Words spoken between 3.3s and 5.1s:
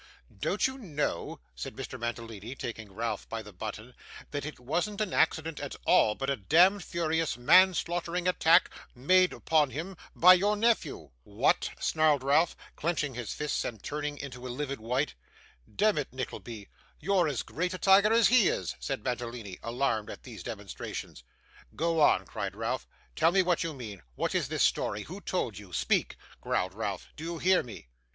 the button, 'that it wasn't